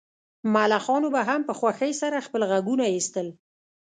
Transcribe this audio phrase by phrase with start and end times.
[0.53, 3.27] ملخانو به هم په خوښۍ سره خپل غږونه ایستل